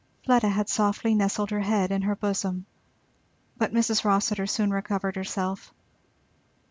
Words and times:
Fleda 0.25 0.49
had 0.49 0.67
softly 0.67 1.13
nestled 1.13 1.51
her 1.51 1.59
head 1.59 1.91
in 1.91 2.01
her 2.01 2.15
bosom. 2.15 2.65
But 3.55 3.71
Mrs. 3.71 4.03
Rossitur 4.03 4.47
soon 4.47 4.71
recovered 4.71 5.15
herself. 5.15 5.71